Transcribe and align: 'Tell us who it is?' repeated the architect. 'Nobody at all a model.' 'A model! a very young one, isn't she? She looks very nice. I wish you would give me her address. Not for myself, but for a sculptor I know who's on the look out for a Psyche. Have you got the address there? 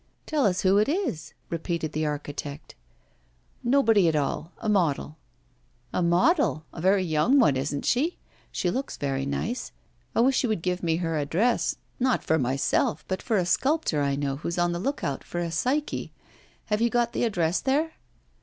'Tell 0.25 0.47
us 0.47 0.61
who 0.61 0.79
it 0.79 0.89
is?' 0.89 1.35
repeated 1.51 1.91
the 1.91 2.07
architect. 2.07 2.73
'Nobody 3.63 4.07
at 4.07 4.15
all 4.15 4.51
a 4.57 4.67
model.' 4.67 5.15
'A 5.93 6.01
model! 6.01 6.65
a 6.73 6.81
very 6.81 7.03
young 7.03 7.37
one, 7.39 7.55
isn't 7.55 7.85
she? 7.85 8.17
She 8.51 8.71
looks 8.71 8.97
very 8.97 9.27
nice. 9.27 9.71
I 10.15 10.21
wish 10.21 10.41
you 10.41 10.49
would 10.49 10.63
give 10.63 10.81
me 10.81 10.95
her 10.95 11.19
address. 11.19 11.75
Not 11.99 12.23
for 12.23 12.39
myself, 12.39 13.05
but 13.07 13.21
for 13.21 13.37
a 13.37 13.45
sculptor 13.45 14.01
I 14.01 14.15
know 14.15 14.37
who's 14.37 14.57
on 14.57 14.71
the 14.71 14.79
look 14.79 15.03
out 15.03 15.23
for 15.23 15.37
a 15.39 15.51
Psyche. 15.51 16.11
Have 16.65 16.81
you 16.81 16.89
got 16.89 17.13
the 17.13 17.23
address 17.23 17.59
there? 17.59 17.93